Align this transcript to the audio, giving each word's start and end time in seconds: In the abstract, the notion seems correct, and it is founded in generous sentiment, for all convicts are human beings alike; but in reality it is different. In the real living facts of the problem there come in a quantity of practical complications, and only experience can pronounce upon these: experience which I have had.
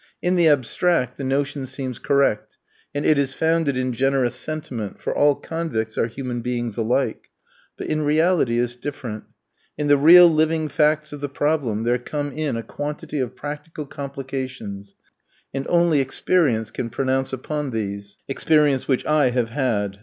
In 0.19 0.35
the 0.35 0.47
abstract, 0.47 1.17
the 1.17 1.23
notion 1.23 1.67
seems 1.67 1.99
correct, 1.99 2.57
and 2.91 3.05
it 3.05 3.19
is 3.19 3.35
founded 3.35 3.77
in 3.77 3.93
generous 3.93 4.35
sentiment, 4.35 4.99
for 4.99 5.13
all 5.15 5.35
convicts 5.35 5.95
are 5.95 6.07
human 6.07 6.41
beings 6.41 6.75
alike; 6.75 7.29
but 7.77 7.85
in 7.85 8.01
reality 8.01 8.57
it 8.57 8.63
is 8.63 8.75
different. 8.75 9.25
In 9.77 9.89
the 9.89 9.97
real 9.97 10.27
living 10.27 10.69
facts 10.69 11.13
of 11.13 11.21
the 11.21 11.29
problem 11.29 11.83
there 11.83 11.99
come 11.99 12.31
in 12.31 12.57
a 12.57 12.63
quantity 12.63 13.19
of 13.19 13.35
practical 13.35 13.85
complications, 13.85 14.95
and 15.53 15.67
only 15.69 15.99
experience 15.99 16.71
can 16.71 16.89
pronounce 16.89 17.31
upon 17.31 17.69
these: 17.69 18.17
experience 18.27 18.87
which 18.87 19.05
I 19.05 19.29
have 19.29 19.51
had. 19.51 19.99